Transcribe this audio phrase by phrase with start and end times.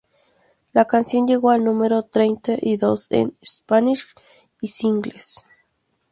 [0.73, 4.07] La canción llegó al número treinta y dos en "Spanish
[4.59, 5.43] Singles".